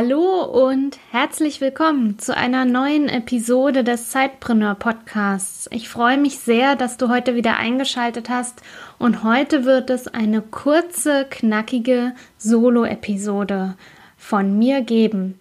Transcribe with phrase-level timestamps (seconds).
[0.00, 5.68] Hallo und herzlich willkommen zu einer neuen Episode des Zeitpreneur Podcasts.
[5.72, 8.62] Ich freue mich sehr, dass du heute wieder eingeschaltet hast
[9.00, 13.74] und heute wird es eine kurze, knackige Solo-Episode
[14.16, 15.40] von mir geben.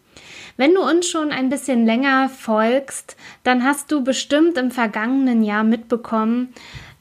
[0.56, 5.64] Wenn du uns schon ein bisschen länger folgst, dann hast du bestimmt im vergangenen Jahr
[5.64, 6.52] mitbekommen,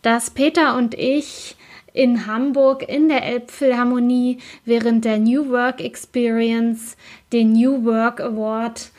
[0.03, 1.57] dass Peter und ich
[1.97, 6.97] in Hamburg in der Elbphilharmonie während der New Work Experience
[7.33, 8.91] den New Work Award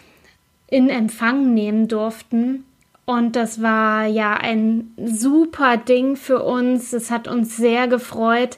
[0.67, 2.65] in Empfang nehmen durften.
[3.05, 6.91] Und das war ja ein super Ding für uns.
[6.91, 8.57] Es hat uns sehr gefreut,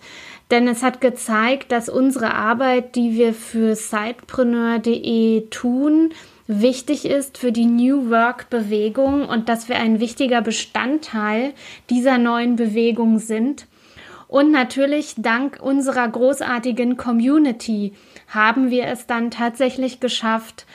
[0.49, 6.13] denn es hat gezeigt, dass unsere Arbeit, die wir für sidepreneur.de tun,
[6.47, 11.53] wichtig ist für die New Work Bewegung und dass wir ein wichtiger Bestandteil
[11.91, 13.67] dieser neuen Bewegung sind.
[14.29, 17.93] Und natürlich dank unserer großartigen Community
[18.27, 20.67] haben wir es dann tatsächlich geschafft,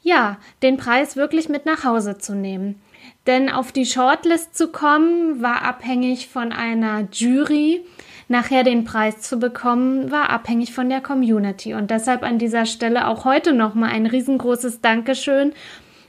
[0.00, 2.80] ja, den Preis wirklich mit nach Hause zu nehmen.
[3.26, 7.84] Denn auf die Shortlist zu kommen, war abhängig von einer Jury.
[8.28, 11.74] Nachher den Preis zu bekommen, war abhängig von der Community.
[11.74, 15.52] Und deshalb an dieser Stelle auch heute nochmal ein riesengroßes Dankeschön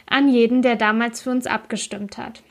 [0.07, 2.43] an jeden, der damals für uns abgestimmt hat.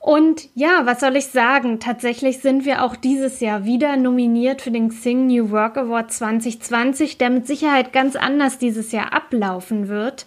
[0.00, 1.78] Und ja, was soll ich sagen?
[1.78, 7.18] Tatsächlich sind wir auch dieses Jahr wieder nominiert für den Xing New Work Award 2020,
[7.18, 10.24] der mit Sicherheit ganz anders dieses Jahr ablaufen wird.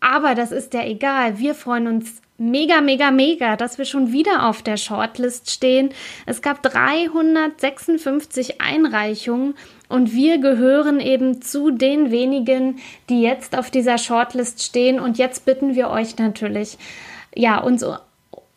[0.00, 1.38] Aber das ist ja egal.
[1.38, 5.88] Wir freuen uns mega, mega, mega, dass wir schon wieder auf der Shortlist stehen.
[6.26, 9.54] Es gab 356 Einreichungen
[9.88, 15.00] und wir gehören eben zu den wenigen, die jetzt auf dieser Shortlist stehen.
[15.00, 16.76] Und jetzt bitten wir euch natürlich,
[17.34, 17.82] ja, uns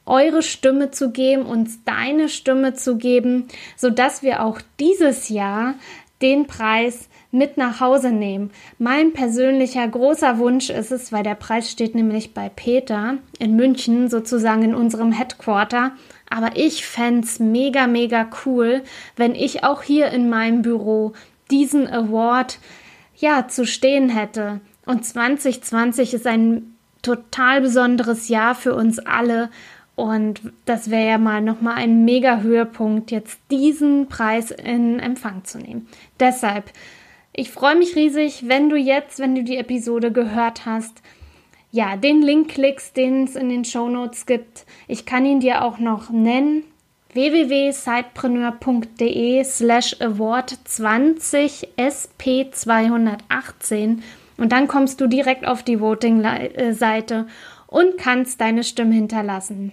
[0.05, 5.75] eure Stimme zu geben, uns deine Stimme zu geben, so dass wir auch dieses Jahr
[6.21, 8.51] den Preis mit nach Hause nehmen.
[8.79, 14.09] Mein persönlicher großer Wunsch ist es, weil der Preis steht nämlich bei Peter in München,
[14.09, 15.91] sozusagen in unserem Headquarter.
[16.29, 18.83] Aber ich fände es mega, mega cool,
[19.15, 21.13] wenn ich auch hier in meinem Büro
[21.51, 22.59] diesen Award
[23.17, 24.61] ja zu stehen hätte.
[24.85, 29.49] Und 2020 ist ein total besonderes Jahr für uns alle
[29.95, 35.57] und das wäre ja mal nochmal ein mega Höhepunkt, jetzt diesen Preis in Empfang zu
[35.57, 35.88] nehmen.
[36.19, 36.66] Deshalb,
[37.33, 41.01] ich freue mich riesig, wenn du jetzt, wenn du die Episode gehört hast,
[41.72, 44.66] ja, den Link klickst, den es in den Show Notes gibt.
[44.88, 46.63] Ich kann ihn dir auch noch nennen
[47.13, 54.03] www.sidepreneur.de slash award 20 SP 218
[54.38, 57.27] und dann kommst du direkt auf die Voting-Seite
[57.67, 59.72] und kannst deine Stimme hinterlassen.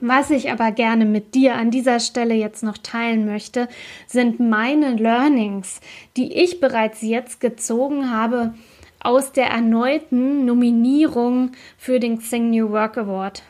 [0.00, 3.68] Was ich aber gerne mit dir an dieser Stelle jetzt noch teilen möchte,
[4.06, 5.80] sind meine Learnings,
[6.16, 8.54] die ich bereits jetzt gezogen habe
[9.02, 13.42] aus der erneuten Nominierung für den Xing New Work Award.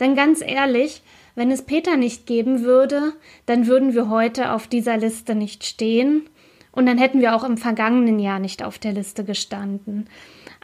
[0.00, 1.02] Denn ganz ehrlich,
[1.34, 3.12] wenn es Peter nicht geben würde,
[3.46, 6.28] dann würden wir heute auf dieser Liste nicht stehen
[6.72, 10.08] und dann hätten wir auch im vergangenen Jahr nicht auf der Liste gestanden.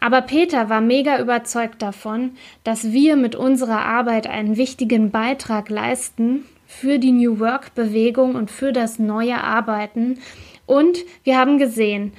[0.05, 2.33] Aber Peter war mega überzeugt davon,
[2.63, 8.51] dass wir mit unserer Arbeit einen wichtigen Beitrag leisten für die New Work Bewegung und
[8.51, 10.19] für das neue Arbeiten.
[10.67, 12.13] Und wir haben gesehen,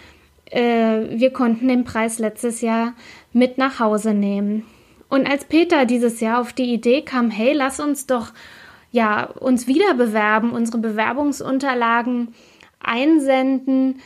[0.50, 2.94] äh, wir konnten den Preis letztes Jahr
[3.34, 4.66] mit nach Hause nehmen.
[5.08, 8.34] Und als Peter dieses Jahr auf die Idee kam, hey, lass uns doch
[8.90, 12.30] ja uns wieder bewerben, unsere Bewerbungsunterlagen
[12.80, 14.00] einsenden,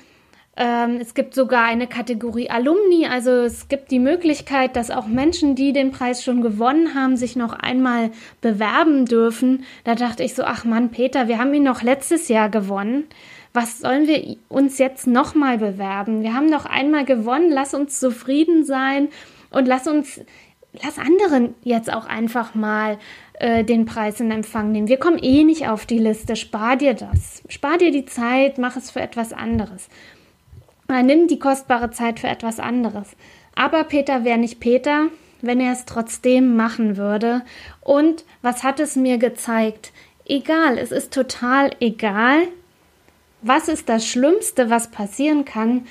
[0.62, 5.72] es gibt sogar eine Kategorie Alumni, also es gibt die Möglichkeit, dass auch Menschen, die
[5.72, 8.12] den Preis schon gewonnen haben, sich noch einmal
[8.42, 9.64] bewerben dürfen.
[9.86, 13.06] Da dachte ich so, ach Mann, Peter, wir haben ihn noch letztes Jahr gewonnen.
[13.54, 16.24] Was sollen wir uns jetzt nochmal bewerben?
[16.24, 19.08] Wir haben noch einmal gewonnen, lass uns zufrieden sein
[19.52, 20.20] und lass uns,
[20.84, 22.98] lass anderen jetzt auch einfach mal
[23.40, 24.90] äh, den Preis in Empfang nehmen.
[24.90, 27.44] Wir kommen eh nicht auf die Liste, spar dir das.
[27.48, 29.88] Spar dir die Zeit, mach es für etwas anderes.
[30.90, 33.16] Er nimmt die kostbare Zeit für etwas anderes.
[33.56, 35.08] Aber Peter wäre nicht Peter,
[35.42, 37.44] wenn er es trotzdem machen würde.
[37.82, 39.92] Und was hat es mir gezeigt?
[40.26, 42.48] Egal, es ist total egal.
[43.42, 45.86] Was ist das Schlimmste, was passieren kann?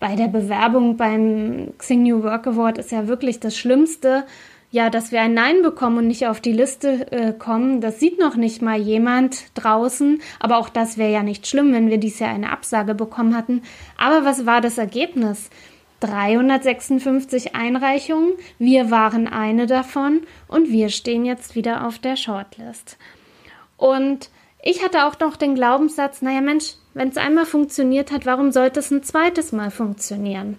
[0.00, 4.24] Bei der Bewerbung beim Xing New Work Award ist ja wirklich das Schlimmste,
[4.74, 7.80] ja, dass wir ein Nein bekommen und nicht auf die Liste äh, kommen.
[7.80, 11.90] Das sieht noch nicht mal jemand draußen, aber auch das wäre ja nicht schlimm, wenn
[11.90, 13.62] wir dies Jahr eine Absage bekommen hatten.
[13.96, 15.48] Aber was war das Ergebnis?
[16.00, 22.98] 356 Einreichungen, wir waren eine davon und wir stehen jetzt wieder auf der Shortlist.
[23.76, 24.28] Und
[24.60, 28.80] ich hatte auch noch den Glaubenssatz, naja Mensch, wenn es einmal funktioniert hat, warum sollte
[28.80, 30.56] es ein zweites Mal funktionieren?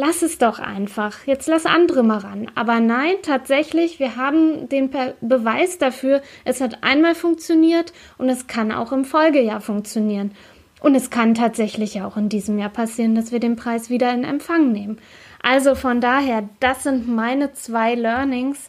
[0.00, 1.26] Lass es doch einfach.
[1.26, 2.48] Jetzt lass andere mal ran.
[2.54, 4.90] Aber nein, tatsächlich, wir haben den
[5.20, 10.36] Beweis dafür, es hat einmal funktioniert und es kann auch im Folgejahr funktionieren.
[10.80, 14.22] Und es kann tatsächlich auch in diesem Jahr passieren, dass wir den Preis wieder in
[14.22, 15.00] Empfang nehmen.
[15.42, 18.68] Also von daher, das sind meine zwei Learnings.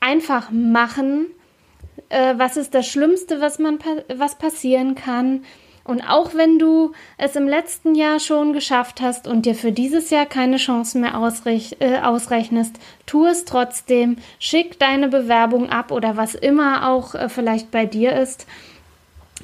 [0.00, 1.28] Einfach machen.
[2.10, 3.78] Äh, was ist das Schlimmste, was man
[4.14, 5.40] was passieren kann?
[5.86, 10.10] Und auch wenn du es im letzten Jahr schon geschafft hast und dir für dieses
[10.10, 12.74] Jahr keine Chancen mehr ausrech äh, ausrechnest,
[13.06, 14.16] tu es trotzdem.
[14.40, 18.46] Schick deine Bewerbung ab oder was immer auch äh, vielleicht bei dir ist.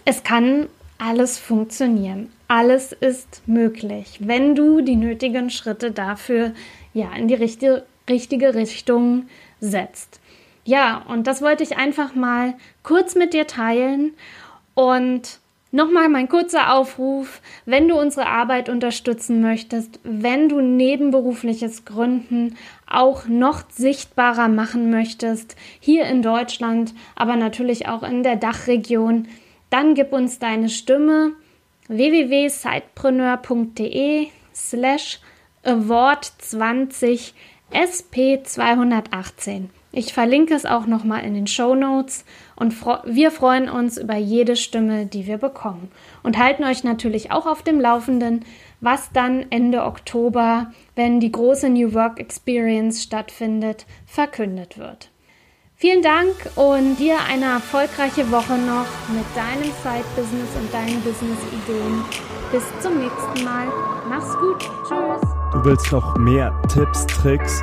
[0.05, 0.67] Es kann
[0.99, 2.33] alles funktionieren.
[2.49, 6.53] Alles ist möglich, wenn du die nötigen Schritte dafür
[6.93, 9.27] ja in die richtige, richtige Richtung
[9.61, 10.21] setzt.
[10.65, 14.13] Ja, und das wollte ich einfach mal kurz mit dir teilen
[14.75, 15.41] und
[15.75, 23.27] Nochmal mein kurzer Aufruf, wenn du unsere Arbeit unterstützen möchtest, wenn du nebenberufliches Gründen auch
[23.27, 29.29] noch sichtbarer machen möchtest, hier in Deutschland, aber natürlich auch in der Dachregion,
[29.71, 31.33] dann gib uns deine Stimme
[31.89, 35.21] www.sidepreneur.de slash
[35.65, 37.33] award 20
[37.73, 39.71] SP 218.
[39.95, 42.25] Ich verlinke es auch nochmal in den Show Notes
[42.57, 42.75] und
[43.05, 45.91] wir freuen uns über jede Stimme, die wir bekommen
[46.23, 48.43] und halten euch natürlich auch auf dem Laufenden,
[48.81, 55.11] was dann Ende Oktober, wenn die große New Work Experience stattfindet, verkündet wird.
[55.77, 62.05] Vielen Dank und dir eine erfolgreiche Woche noch mit deinem Side-Business und deinen Business-Ideen.
[62.51, 63.67] Bis zum nächsten Mal.
[64.09, 64.61] Mach's gut.
[64.89, 65.21] Tschüss.
[65.53, 67.63] Du willst noch mehr Tipps, Tricks